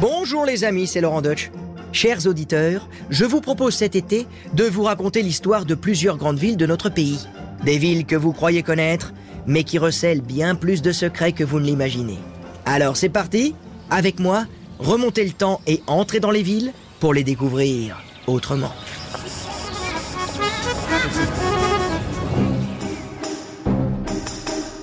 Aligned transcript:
Bonjour 0.00 0.44
les 0.44 0.62
amis, 0.62 0.86
c'est 0.86 1.00
Laurent 1.00 1.22
Deutsch. 1.22 1.50
Chers 1.90 2.28
auditeurs, 2.28 2.88
je 3.10 3.24
vous 3.24 3.40
propose 3.40 3.74
cet 3.74 3.96
été 3.96 4.28
de 4.52 4.62
vous 4.62 4.84
raconter 4.84 5.22
l'histoire 5.22 5.64
de 5.64 5.74
plusieurs 5.74 6.18
grandes 6.18 6.38
villes 6.38 6.56
de 6.56 6.66
notre 6.66 6.88
pays. 6.88 7.26
Des 7.64 7.78
villes 7.78 8.06
que 8.06 8.14
vous 8.14 8.32
croyez 8.32 8.62
connaître, 8.62 9.12
mais 9.48 9.64
qui 9.64 9.76
recèlent 9.76 10.20
bien 10.20 10.54
plus 10.54 10.82
de 10.82 10.92
secrets 10.92 11.32
que 11.32 11.42
vous 11.42 11.58
ne 11.58 11.64
l'imaginez. 11.64 12.18
Alors 12.64 12.96
c'est 12.96 13.08
parti, 13.08 13.56
avec 13.90 14.20
moi, 14.20 14.44
remontez 14.78 15.24
le 15.24 15.32
temps 15.32 15.60
et 15.66 15.82
entrez 15.88 16.20
dans 16.20 16.30
les 16.30 16.44
villes 16.44 16.72
pour 17.00 17.12
les 17.12 17.24
découvrir 17.24 18.00
autrement. 18.28 18.72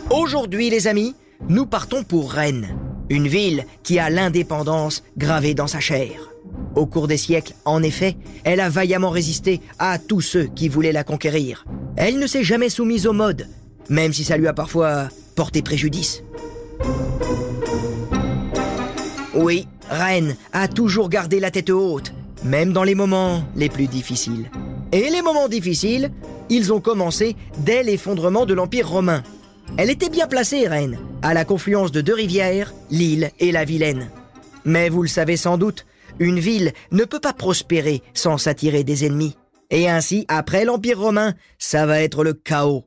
Aujourd'hui 0.09 0.69
les 0.69 0.87
amis, 0.87 1.15
nous 1.47 1.65
partons 1.65 2.03
pour 2.03 2.31
Rennes, 2.31 2.75
une 3.09 3.27
ville 3.27 3.65
qui 3.83 3.99
a 3.99 4.09
l'indépendance 4.09 5.03
gravée 5.17 5.53
dans 5.53 5.67
sa 5.67 5.79
chair. 5.79 6.29
Au 6.75 6.85
cours 6.85 7.07
des 7.07 7.17
siècles, 7.17 7.53
en 7.65 7.81
effet, 7.83 8.15
elle 8.43 8.59
a 8.59 8.69
vaillamment 8.69 9.09
résisté 9.09 9.61
à 9.79 9.97
tous 9.97 10.21
ceux 10.21 10.45
qui 10.45 10.69
voulaient 10.69 10.91
la 10.91 11.03
conquérir. 11.03 11.65
Elle 11.95 12.19
ne 12.19 12.27
s'est 12.27 12.43
jamais 12.43 12.69
soumise 12.69 13.07
aux 13.07 13.13
modes, 13.13 13.47
même 13.89 14.13
si 14.13 14.23
ça 14.23 14.37
lui 14.37 14.47
a 14.47 14.53
parfois 14.53 15.09
porté 15.35 15.61
préjudice. 15.61 16.23
Oui, 19.33 19.67
Rennes 19.89 20.35
a 20.53 20.67
toujours 20.67 21.09
gardé 21.09 21.39
la 21.39 21.51
tête 21.51 21.69
haute, 21.69 22.13
même 22.43 22.73
dans 22.73 22.83
les 22.83 22.95
moments 22.95 23.43
les 23.55 23.69
plus 23.69 23.87
difficiles. 23.87 24.49
Et 24.91 25.09
les 25.09 25.21
moments 25.21 25.49
difficiles, 25.49 26.11
ils 26.49 26.71
ont 26.71 26.79
commencé 26.79 27.35
dès 27.57 27.83
l'effondrement 27.83 28.45
de 28.45 28.53
l'Empire 28.53 28.89
romain. 28.89 29.23
Elle 29.77 29.89
était 29.89 30.09
bien 30.09 30.27
placée, 30.27 30.67
Rennes, 30.67 30.97
à 31.21 31.33
la 31.33 31.45
confluence 31.45 31.91
de 31.91 32.01
deux 32.01 32.13
rivières, 32.13 32.73
l'Île 32.91 33.31
et 33.39 33.51
la 33.51 33.65
Vilaine. 33.65 34.09
Mais 34.63 34.89
vous 34.89 35.01
le 35.01 35.07
savez 35.07 35.37
sans 35.37 35.57
doute, 35.57 35.85
une 36.19 36.39
ville 36.39 36.71
ne 36.91 37.03
peut 37.03 37.19
pas 37.19 37.33
prospérer 37.33 38.01
sans 38.13 38.37
s'attirer 38.37 38.83
des 38.83 39.05
ennemis. 39.05 39.35
Et 39.69 39.89
ainsi, 39.89 40.25
après 40.27 40.63
l'Empire 40.63 40.99
romain, 40.99 41.33
ça 41.57 41.85
va 41.85 42.01
être 42.01 42.23
le 42.23 42.33
chaos. 42.33 42.85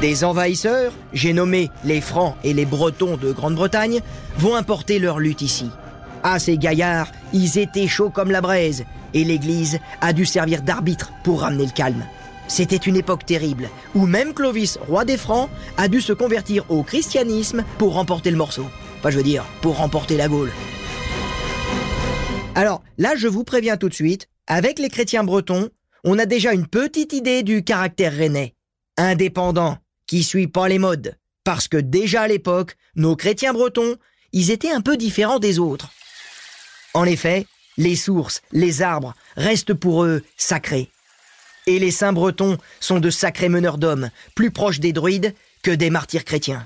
Des 0.00 0.22
envahisseurs, 0.22 0.92
j'ai 1.12 1.32
nommé 1.32 1.70
les 1.84 2.00
Francs 2.00 2.36
et 2.44 2.54
les 2.54 2.64
Bretons 2.64 3.16
de 3.16 3.32
Grande-Bretagne, 3.32 4.00
vont 4.38 4.54
importer 4.54 5.00
leur 5.00 5.18
lutte 5.18 5.42
ici. 5.42 5.70
Ah, 6.22 6.38
ces 6.38 6.56
gaillards, 6.56 7.10
ils 7.32 7.58
étaient 7.58 7.88
chauds 7.88 8.10
comme 8.10 8.30
la 8.30 8.40
braise, 8.40 8.84
et 9.12 9.24
l'Église 9.24 9.80
a 10.00 10.12
dû 10.12 10.24
servir 10.24 10.62
d'arbitre 10.62 11.10
pour 11.24 11.40
ramener 11.40 11.66
le 11.66 11.72
calme. 11.72 12.04
C'était 12.48 12.76
une 12.76 12.96
époque 12.96 13.26
terrible, 13.26 13.68
où 13.94 14.06
même 14.06 14.32
Clovis, 14.32 14.78
roi 14.88 15.04
des 15.04 15.18
Francs, 15.18 15.50
a 15.76 15.86
dû 15.86 16.00
se 16.00 16.14
convertir 16.14 16.64
au 16.70 16.82
christianisme 16.82 17.64
pour 17.76 17.92
remporter 17.92 18.30
le 18.30 18.38
morceau. 18.38 18.66
Enfin, 18.98 19.10
je 19.10 19.18
veux 19.18 19.22
dire, 19.22 19.44
pour 19.60 19.76
remporter 19.76 20.16
la 20.16 20.28
Gaule. 20.28 20.50
Alors, 22.54 22.82
là, 22.96 23.14
je 23.16 23.28
vous 23.28 23.44
préviens 23.44 23.76
tout 23.76 23.88
de 23.88 23.94
suite, 23.94 24.28
avec 24.46 24.78
les 24.78 24.88
chrétiens 24.88 25.24
bretons, 25.24 25.68
on 26.04 26.18
a 26.18 26.26
déjà 26.26 26.52
une 26.52 26.66
petite 26.66 27.12
idée 27.12 27.42
du 27.42 27.62
caractère 27.62 28.16
rennais. 28.16 28.54
Indépendant, 28.96 29.78
qui 30.06 30.22
suit 30.24 30.48
pas 30.48 30.68
les 30.68 30.78
modes. 30.78 31.16
Parce 31.44 31.68
que 31.68 31.76
déjà 31.76 32.22
à 32.22 32.28
l'époque, 32.28 32.76
nos 32.96 33.14
chrétiens 33.14 33.52
bretons, 33.52 33.96
ils 34.32 34.50
étaient 34.50 34.72
un 34.72 34.80
peu 34.80 34.96
différents 34.96 35.38
des 35.38 35.58
autres. 35.58 35.90
En 36.94 37.04
effet, 37.04 37.46
les 37.76 37.94
sources, 37.94 38.42
les 38.52 38.82
arbres, 38.82 39.14
restent 39.36 39.74
pour 39.74 40.04
eux 40.04 40.22
sacrés. 40.36 40.90
Et 41.68 41.78
les 41.78 41.90
saints 41.90 42.14
bretons 42.14 42.56
sont 42.80 42.98
de 42.98 43.10
sacrés 43.10 43.50
meneurs 43.50 43.76
d'hommes, 43.76 44.08
plus 44.34 44.50
proches 44.50 44.80
des 44.80 44.94
druides 44.94 45.34
que 45.62 45.70
des 45.70 45.90
martyrs 45.90 46.24
chrétiens. 46.24 46.64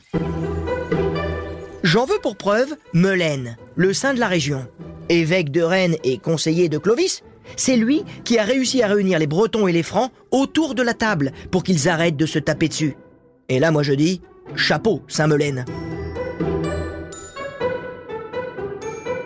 J'en 1.82 2.06
veux 2.06 2.20
pour 2.22 2.36
preuve 2.36 2.76
Melaine, 2.92 3.56
le 3.74 3.92
saint 3.94 4.14
de 4.14 4.20
la 4.20 4.28
région. 4.28 4.64
Évêque 5.08 5.50
de 5.50 5.60
Rennes 5.60 5.96
et 6.04 6.18
conseiller 6.18 6.68
de 6.68 6.78
Clovis, 6.78 7.24
c'est 7.56 7.76
lui 7.76 8.04
qui 8.22 8.38
a 8.38 8.44
réussi 8.44 8.80
à 8.80 8.86
réunir 8.86 9.18
les 9.18 9.26
Bretons 9.26 9.66
et 9.66 9.72
les 9.72 9.82
Francs 9.82 10.12
autour 10.30 10.76
de 10.76 10.84
la 10.84 10.94
table 10.94 11.32
pour 11.50 11.64
qu'ils 11.64 11.88
arrêtent 11.88 12.16
de 12.16 12.24
se 12.24 12.38
taper 12.38 12.68
dessus. 12.68 12.94
Et 13.48 13.58
là, 13.58 13.72
moi 13.72 13.82
je 13.82 13.94
dis, 13.94 14.22
chapeau, 14.54 15.02
Saint-Melaine. 15.08 15.64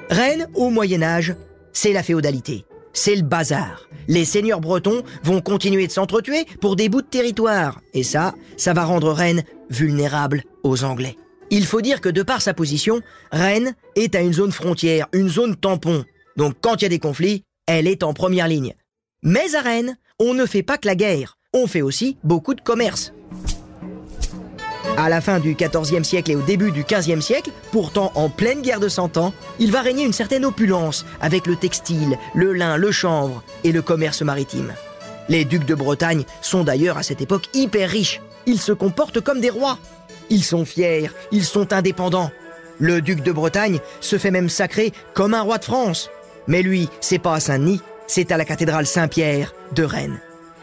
Rennes, 0.09 0.48
au 0.54 0.70
Moyen 0.70 1.03
Âge, 1.03 1.36
c'est 1.75 1.92
la 1.92 2.03
féodalité. 2.03 2.65
C'est 2.97 3.15
le 3.15 3.23
bazar. 3.23 3.91
Les 4.09 4.25
seigneurs 4.25 4.62
bretons 4.62 5.03
vont 5.23 5.43
continuer 5.43 5.87
de 5.87 5.93
s'entretuer 5.93 6.47
pour 6.62 6.77
des 6.77 6.89
bouts 6.89 7.03
de 7.03 7.07
territoire. 7.07 7.83
Et 7.93 8.03
ça, 8.03 8.34
ça 8.57 8.73
va 8.73 8.87
rendre 8.87 9.12
Rennes 9.12 9.43
vulnérable 9.69 10.43
aux 10.62 10.83
Anglais. 10.83 11.15
Il 11.51 11.67
faut 11.67 11.83
dire 11.83 12.01
que 12.01 12.09
de 12.09 12.23
par 12.23 12.41
sa 12.41 12.55
position, 12.55 13.03
Rennes 13.31 13.75
est 13.97 14.15
à 14.15 14.23
une 14.23 14.33
zone 14.33 14.51
frontière, 14.51 15.09
une 15.12 15.29
zone 15.29 15.57
tampon. 15.57 16.07
Donc 16.39 16.55
quand 16.62 16.77
il 16.77 16.84
y 16.84 16.87
a 16.87 16.89
des 16.89 16.99
conflits, 16.99 17.43
elle 17.67 17.87
est 17.87 18.03
en 18.03 18.15
première 18.15 18.49
ligne. 18.49 18.73
Mais 19.23 19.55
à 19.55 19.61
Rennes, 19.61 19.99
on 20.19 20.33
ne 20.33 20.47
fait 20.47 20.63
pas 20.63 20.78
que 20.78 20.89
la 20.89 20.95
guerre, 20.95 21.37
on 21.53 21.67
fait 21.67 21.83
aussi 21.83 22.17
beaucoup 22.25 22.55
de 22.55 22.63
commerce. 22.63 23.13
À 24.99 25.11
la 25.11 25.21
fin 25.21 25.41
du 25.41 25.55
XIVe 25.55 26.05
siècle 26.05 26.31
et 26.31 26.37
au 26.37 26.41
début 26.41 26.73
du 26.73 26.83
XVe 26.83 27.21
siècle, 27.21 27.51
pourtant 27.71 28.12
en 28.15 28.31
pleine 28.31 28.62
guerre 28.62 28.81
de 28.81 28.89
Cent 28.89 29.19
Ans, 29.19 29.34
il 29.59 29.71
va 29.71 29.83
régner 29.83 30.05
une 30.05 30.15
certaine 30.15 30.47
opulence 30.47 31.05
avec 31.21 31.47
le 31.47 31.57
textile, 31.57 32.19
le 32.34 32.55
lin, 32.55 32.79
le 32.79 32.91
chanvre 32.91 33.43
et 33.62 33.73
le 33.73 33.83
commerce 33.83 34.23
maritime. 34.23 34.73
Les 35.29 35.45
ducs 35.45 35.67
de 35.67 35.75
Bretagne 35.75 36.25
sont 36.41 36.65
d'ailleurs 36.65 36.97
à 36.97 37.03
cette 37.03 37.21
époque 37.21 37.49
hyper 37.53 37.91
riches. 37.91 38.23
Ils 38.47 38.61
se 38.61 38.73
comportent 38.73 39.21
comme 39.21 39.41
des 39.41 39.51
rois. 39.51 39.79
Ils 40.31 40.45
sont 40.45 40.65
fiers, 40.65 41.11
ils 41.31 41.45
sont 41.45 41.75
indépendants. 41.75 42.31
Le 42.78 43.03
duc 43.03 43.23
de 43.23 43.33
Bretagne 43.33 43.81
se 44.01 44.17
fait 44.17 44.31
même 44.31 44.49
sacrer 44.49 44.93
comme 45.13 45.34
un 45.34 45.43
roi 45.43 45.59
de 45.59 45.65
France. 45.65 46.11
Mais 46.47 46.63
lui, 46.63 46.89
c'est 47.01 47.19
pas 47.19 47.34
à 47.34 47.41
Saint-Denis, 47.41 47.83
c'est 48.07 48.33
à 48.33 48.39
la 48.39 48.47
cathédrale 48.47 48.87
Saint-Pierre 48.87 49.53
de 49.75 49.83
Rennes. 49.83 50.21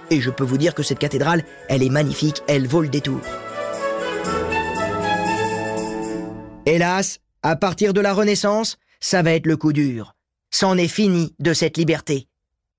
Et 0.09 0.21
je 0.21 0.31
peux 0.31 0.43
vous 0.43 0.57
dire 0.57 0.73
que 0.73 0.83
cette 0.83 0.99
cathédrale, 0.99 1.43
elle 1.69 1.83
est 1.83 1.89
magnifique, 1.89 2.41
elle 2.47 2.67
vaut 2.67 2.81
le 2.81 2.89
détour. 2.89 3.19
Hélas, 6.65 7.19
à 7.41 7.57
partir 7.57 7.93
de 7.93 7.99
la 7.99 8.13
Renaissance, 8.13 8.77
ça 9.01 9.21
va 9.21 9.33
être 9.33 9.47
le 9.47 9.57
coup 9.57 9.73
dur. 9.73 10.15
C'en 10.49 10.77
est 10.77 10.87
fini 10.87 11.35
de 11.39 11.53
cette 11.53 11.75
liberté. 11.75 12.29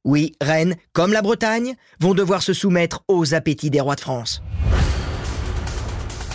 Oui, 0.05 0.33
Rennes, 0.41 0.77
comme 0.95 1.13
la 1.13 1.21
Bretagne, 1.21 1.75
vont 2.01 2.15
devoir 2.15 2.43
se 2.43 2.55
soumettre 2.55 3.05
aux 3.09 3.35
appétits 3.35 3.69
des 3.69 3.81
rois 3.81 3.95
de 3.95 4.01
France. 4.01 4.43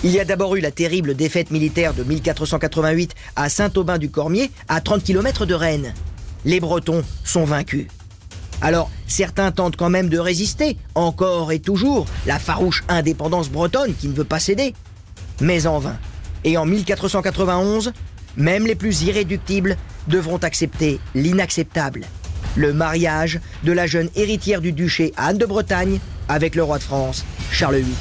Il 0.03 0.11
y 0.11 0.19
a 0.19 0.25
d'abord 0.25 0.55
eu 0.57 0.59
la 0.59 0.69
terrible 0.69 1.15
défaite 1.15 1.49
militaire 1.49 1.95
de 1.95 2.03
1488 2.03 3.15
à 3.35 3.49
Saint-Aubin-du-Cormier, 3.49 4.51
à 4.67 4.79
30 4.79 5.03
km 5.03 5.47
de 5.47 5.55
Rennes. 5.55 5.95
Les 6.45 6.59
Bretons 6.59 7.03
sont 7.23 7.45
vaincus. 7.45 7.88
Alors, 8.61 8.91
certains 9.07 9.51
tentent 9.51 9.75
quand 9.75 9.89
même 9.89 10.09
de 10.09 10.19
résister, 10.19 10.77
encore 10.93 11.51
et 11.51 11.59
toujours, 11.59 12.05
la 12.27 12.38
farouche 12.38 12.83
indépendance 12.89 13.49
bretonne 13.49 13.95
qui 13.95 14.07
ne 14.07 14.13
veut 14.13 14.23
pas 14.23 14.39
céder. 14.39 14.75
Mais 15.41 15.65
en 15.65 15.79
vain. 15.79 15.97
Et 16.44 16.57
en 16.57 16.66
1491, 16.66 17.94
même 18.38 18.66
les 18.66 18.75
plus 18.75 19.03
irréductibles 19.03 19.77
devront 20.07 20.38
accepter 20.38 21.00
l'inacceptable. 21.16 22.05
Le 22.55 22.73
mariage 22.73 23.39
de 23.63 23.72
la 23.72 23.88
jeune 23.88 24.09
héritière 24.16 24.61
du 24.61 24.72
duché 24.72 25.13
Anne 25.17 25.38
de 25.38 25.45
Bretagne 25.45 26.00
avec 26.27 26.55
le 26.55 26.63
roi 26.63 26.77
de 26.77 26.83
France, 26.83 27.25
Charles 27.51 27.77
VIII. 27.77 27.95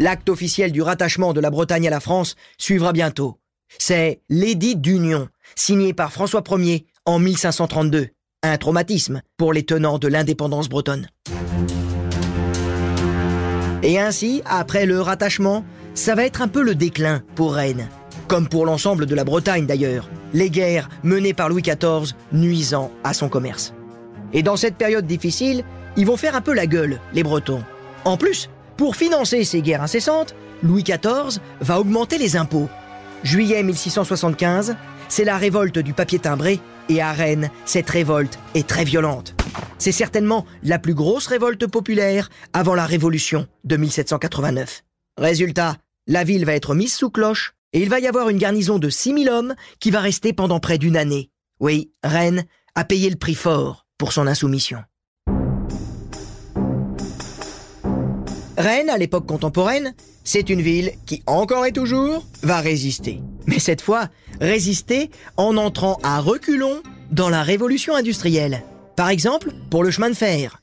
L'acte 0.00 0.28
officiel 0.28 0.70
du 0.70 0.82
rattachement 0.82 1.32
de 1.32 1.40
la 1.40 1.50
Bretagne 1.50 1.88
à 1.88 1.90
la 1.90 2.00
France 2.00 2.36
suivra 2.56 2.92
bientôt. 2.92 3.38
C'est 3.78 4.20
l'édit 4.28 4.76
d'union, 4.76 5.28
signé 5.56 5.92
par 5.92 6.12
François 6.12 6.42
Ier 6.50 6.86
en 7.04 7.18
1532. 7.18 8.08
Un 8.44 8.56
traumatisme 8.58 9.22
pour 9.36 9.52
les 9.52 9.64
tenants 9.64 9.98
de 9.98 10.08
l'indépendance 10.08 10.68
bretonne. 10.68 11.08
Et 13.82 13.98
ainsi, 14.00 14.42
après 14.44 14.86
le 14.86 15.00
rattachement, 15.00 15.64
ça 15.94 16.14
va 16.14 16.24
être 16.24 16.42
un 16.42 16.48
peu 16.48 16.62
le 16.62 16.74
déclin 16.74 17.22
pour 17.36 17.54
Rennes. 17.54 17.88
Comme 18.26 18.48
pour 18.48 18.66
l'ensemble 18.66 19.06
de 19.06 19.14
la 19.14 19.24
Bretagne 19.24 19.66
d'ailleurs, 19.66 20.08
les 20.32 20.50
guerres 20.50 20.88
menées 21.04 21.32
par 21.32 21.48
Louis 21.48 21.62
XIV 21.62 22.14
nuisant 22.32 22.90
à 23.04 23.14
son 23.14 23.28
commerce. 23.28 23.72
Et 24.32 24.42
dans 24.42 24.56
cette 24.56 24.76
période 24.76 25.06
difficile, 25.06 25.64
ils 25.96 26.06
vont 26.06 26.16
faire 26.16 26.34
un 26.34 26.40
peu 26.40 26.54
la 26.54 26.66
gueule, 26.66 27.00
les 27.14 27.22
Bretons. 27.22 27.62
En 28.04 28.16
plus, 28.16 28.50
pour 28.76 28.96
financer 28.96 29.44
ces 29.44 29.62
guerres 29.62 29.82
incessantes, 29.82 30.34
Louis 30.62 30.82
XIV 30.82 31.40
va 31.60 31.80
augmenter 31.80 32.18
les 32.18 32.36
impôts. 32.36 32.68
Juillet 33.22 33.62
1675, 33.62 34.76
c'est 35.08 35.24
la 35.24 35.36
révolte 35.36 35.78
du 35.78 35.92
papier 35.92 36.18
timbré, 36.18 36.60
et 36.88 37.00
à 37.00 37.12
Rennes, 37.12 37.50
cette 37.64 37.90
révolte 37.90 38.38
est 38.54 38.66
très 38.66 38.84
violente. 38.84 39.37
C'est 39.78 39.92
certainement 39.92 40.44
la 40.62 40.78
plus 40.78 40.94
grosse 40.94 41.26
révolte 41.26 41.66
populaire 41.66 42.28
avant 42.52 42.74
la 42.74 42.86
Révolution 42.86 43.46
de 43.64 43.76
1789. 43.76 44.84
Résultat, 45.16 45.76
la 46.06 46.24
ville 46.24 46.44
va 46.44 46.54
être 46.54 46.74
mise 46.74 46.94
sous 46.94 47.10
cloche 47.10 47.54
et 47.72 47.80
il 47.80 47.88
va 47.88 48.00
y 48.00 48.06
avoir 48.06 48.28
une 48.28 48.38
garnison 48.38 48.78
de 48.78 48.88
6000 48.88 49.28
hommes 49.28 49.54
qui 49.78 49.90
va 49.90 50.00
rester 50.00 50.32
pendant 50.32 50.60
près 50.60 50.78
d'une 50.78 50.96
année. 50.96 51.30
Oui, 51.60 51.92
Rennes 52.02 52.44
a 52.74 52.84
payé 52.84 53.10
le 53.10 53.16
prix 53.16 53.34
fort 53.34 53.86
pour 53.98 54.12
son 54.12 54.26
insoumission. 54.26 54.78
Rennes, 58.56 58.90
à 58.90 58.98
l'époque 58.98 59.26
contemporaine, 59.26 59.94
c'est 60.24 60.50
une 60.50 60.60
ville 60.60 60.92
qui, 61.06 61.22
encore 61.26 61.64
et 61.64 61.72
toujours, 61.72 62.26
va 62.42 62.60
résister. 62.60 63.20
Mais 63.46 63.58
cette 63.58 63.80
fois, 63.80 64.08
résister 64.40 65.10
en 65.36 65.56
entrant 65.56 65.98
à 66.02 66.20
reculons 66.20 66.82
dans 67.10 67.28
la 67.28 67.42
révolution 67.42 67.94
industrielle. 67.94 68.62
Par 68.98 69.10
exemple, 69.10 69.52
pour 69.70 69.84
le 69.84 69.92
chemin 69.92 70.10
de 70.10 70.16
fer. 70.16 70.60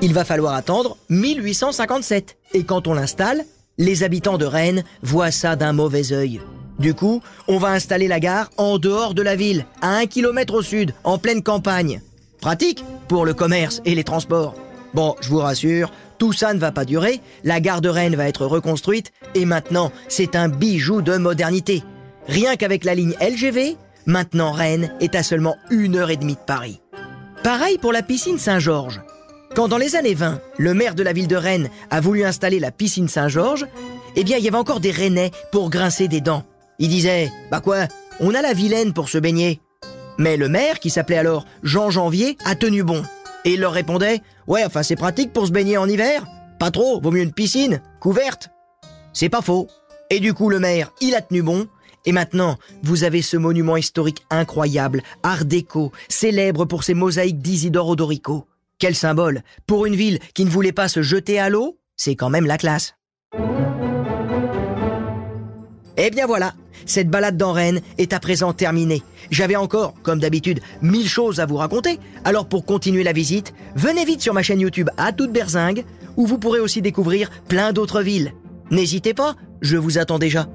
Il 0.00 0.14
va 0.14 0.24
falloir 0.24 0.54
attendre 0.54 0.96
1857. 1.10 2.38
Et 2.54 2.64
quand 2.64 2.86
on 2.86 2.94
l'installe, 2.94 3.44
les 3.76 4.02
habitants 4.02 4.38
de 4.38 4.46
Rennes 4.46 4.82
voient 5.02 5.30
ça 5.30 5.56
d'un 5.56 5.74
mauvais 5.74 6.14
œil. 6.14 6.40
Du 6.78 6.94
coup, 6.94 7.20
on 7.48 7.58
va 7.58 7.68
installer 7.68 8.08
la 8.08 8.18
gare 8.18 8.48
en 8.56 8.78
dehors 8.78 9.12
de 9.12 9.20
la 9.20 9.36
ville, 9.36 9.66
à 9.82 9.90
un 9.90 10.06
kilomètre 10.06 10.54
au 10.54 10.62
sud, 10.62 10.94
en 11.04 11.18
pleine 11.18 11.42
campagne. 11.42 12.00
Pratique 12.40 12.82
pour 13.08 13.26
le 13.26 13.34
commerce 13.34 13.82
et 13.84 13.94
les 13.94 14.02
transports. 14.02 14.54
Bon, 14.94 15.16
je 15.20 15.28
vous 15.28 15.40
rassure, 15.40 15.92
tout 16.16 16.32
ça 16.32 16.54
ne 16.54 16.58
va 16.58 16.72
pas 16.72 16.86
durer, 16.86 17.20
la 17.44 17.60
gare 17.60 17.82
de 17.82 17.90
Rennes 17.90 18.16
va 18.16 18.26
être 18.26 18.46
reconstruite, 18.46 19.12
et 19.34 19.44
maintenant, 19.44 19.92
c'est 20.08 20.34
un 20.34 20.48
bijou 20.48 21.02
de 21.02 21.18
modernité. 21.18 21.82
Rien 22.26 22.56
qu'avec 22.56 22.84
la 22.84 22.94
ligne 22.94 23.16
LGV, 23.20 23.76
maintenant 24.06 24.52
Rennes 24.52 24.94
est 25.00 25.14
à 25.14 25.22
seulement 25.22 25.56
une 25.68 25.96
heure 25.96 26.08
et 26.08 26.16
demie 26.16 26.36
de 26.36 26.40
Paris. 26.46 26.80
Pareil 27.42 27.78
pour 27.78 27.92
la 27.92 28.02
piscine 28.02 28.38
Saint-Georges. 28.38 29.00
Quand 29.54 29.68
dans 29.68 29.78
les 29.78 29.96
années 29.96 30.14
20, 30.14 30.40
le 30.58 30.74
maire 30.74 30.94
de 30.94 31.02
la 31.02 31.12
ville 31.12 31.28
de 31.28 31.36
Rennes 31.36 31.70
a 31.90 32.00
voulu 32.00 32.24
installer 32.24 32.58
la 32.58 32.70
piscine 32.70 33.08
Saint-Georges, 33.08 33.66
eh 34.16 34.24
bien 34.24 34.36
il 34.36 34.44
y 34.44 34.48
avait 34.48 34.56
encore 34.56 34.80
des 34.80 34.90
Rennais 34.90 35.30
pour 35.52 35.70
grincer 35.70 36.08
des 36.08 36.20
dents. 36.20 36.44
Il 36.78 36.88
disait, 36.88 37.30
bah 37.50 37.60
quoi, 37.60 37.86
on 38.20 38.34
a 38.34 38.42
la 38.42 38.52
Vilaine 38.52 38.92
pour 38.92 39.08
se 39.08 39.18
baigner. 39.18 39.60
Mais 40.18 40.36
le 40.36 40.48
maire, 40.48 40.80
qui 40.80 40.90
s'appelait 40.90 41.18
alors 41.18 41.46
Jean 41.62 41.90
Janvier, 41.90 42.36
a 42.44 42.54
tenu 42.54 42.82
bon. 42.82 43.02
Et 43.44 43.54
il 43.54 43.60
leur 43.60 43.72
répondait 43.72 44.22
Ouais, 44.46 44.64
enfin 44.64 44.82
c'est 44.82 44.96
pratique 44.96 45.32
pour 45.32 45.46
se 45.46 45.52
baigner 45.52 45.78
en 45.78 45.88
hiver. 45.88 46.26
Pas 46.58 46.70
trop, 46.70 47.00
vaut 47.00 47.10
mieux 47.10 47.22
une 47.22 47.32
piscine, 47.32 47.80
couverte. 48.00 48.50
C'est 49.12 49.28
pas 49.28 49.42
faux. 49.42 49.68
Et 50.10 50.20
du 50.20 50.34
coup, 50.34 50.50
le 50.50 50.58
maire, 50.58 50.92
il 51.00 51.14
a 51.14 51.20
tenu 51.20 51.42
bon. 51.42 51.66
Et 52.06 52.12
maintenant, 52.12 52.56
vous 52.82 53.02
avez 53.02 53.20
ce 53.20 53.36
monument 53.36 53.76
historique 53.76 54.24
incroyable, 54.30 55.02
art 55.24 55.44
déco, 55.44 55.92
célèbre 56.08 56.64
pour 56.64 56.84
ses 56.84 56.94
mosaïques 56.94 57.40
d'Isidore 57.40 57.88
Odorico. 57.88 58.46
Quel 58.78 58.94
symbole 58.94 59.42
Pour 59.66 59.86
une 59.86 59.96
ville 59.96 60.20
qui 60.32 60.44
ne 60.44 60.50
voulait 60.50 60.72
pas 60.72 60.88
se 60.88 61.02
jeter 61.02 61.40
à 61.40 61.50
l'eau, 61.50 61.78
c'est 61.96 62.14
quand 62.14 62.30
même 62.30 62.46
la 62.46 62.58
classe. 62.58 62.94
Eh 65.98 66.10
bien 66.10 66.26
voilà, 66.26 66.54
cette 66.84 67.08
balade 67.08 67.38
dans 67.38 67.52
Rennes 67.52 67.80
est 67.96 68.12
à 68.12 68.20
présent 68.20 68.52
terminée. 68.52 69.02
J'avais 69.30 69.56
encore, 69.56 69.94
comme 70.02 70.20
d'habitude, 70.20 70.60
mille 70.82 71.08
choses 71.08 71.40
à 71.40 71.46
vous 71.46 71.56
raconter. 71.56 71.98
Alors 72.24 72.46
pour 72.46 72.66
continuer 72.66 73.02
la 73.02 73.14
visite, 73.14 73.54
venez 73.74 74.04
vite 74.04 74.20
sur 74.20 74.34
ma 74.34 74.42
chaîne 74.42 74.60
YouTube 74.60 74.90
à 74.98 75.12
toute 75.12 75.32
berzingue, 75.32 75.84
où 76.16 76.26
vous 76.26 76.38
pourrez 76.38 76.60
aussi 76.60 76.82
découvrir 76.82 77.30
plein 77.48 77.72
d'autres 77.72 78.02
villes. 78.02 78.32
N'hésitez 78.70 79.14
pas, 79.14 79.36
je 79.62 79.76
vous 79.78 79.98
attends 79.98 80.18
déjà. 80.18 80.48